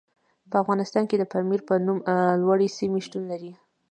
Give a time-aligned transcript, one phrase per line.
[0.49, 1.97] په افغانستان کې د پامیر په نوم
[2.41, 3.51] لوړې سیمې شتون لري.